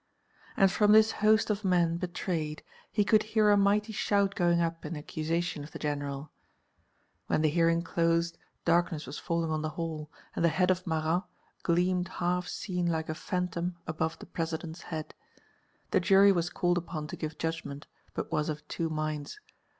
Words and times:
And 0.57 0.71
from 0.71 0.93
this 0.93 1.11
host 1.11 1.51
of 1.51 1.63
men 1.63 1.97
betrayed 1.97 2.63
he 2.91 3.05
could 3.05 3.21
hear 3.21 3.51
a 3.51 3.55
mighty 3.55 3.93
shout 3.93 4.33
going 4.33 4.59
up 4.59 4.83
in 4.83 4.97
accusation 4.97 5.63
of 5.63 5.69
the 5.73 5.77
General. 5.77 6.31
When 7.27 7.43
the 7.43 7.49
hearing 7.51 7.83
closed, 7.83 8.39
darkness 8.65 9.05
was 9.05 9.19
falling 9.19 9.51
on 9.51 9.61
the 9.61 9.69
hall, 9.69 10.09
and 10.35 10.43
the 10.43 10.49
head 10.49 10.71
of 10.71 10.87
Marat 10.87 11.21
gleamed 11.61 12.07
half 12.07 12.47
seen 12.47 12.87
like 12.87 13.09
a 13.09 13.13
phantom 13.13 13.75
above 13.85 14.17
the 14.17 14.25
President's 14.25 14.81
head. 14.81 15.13
The 15.91 15.99
jury 15.99 16.31
was 16.31 16.49
called 16.49 16.79
upon 16.79 17.05
to 17.05 17.15
give 17.15 17.37
judgment, 17.37 17.85
but 18.15 18.31
was 18.31 18.49
of 18.49 18.67
two 18.67 18.89
minds. 18.89 19.39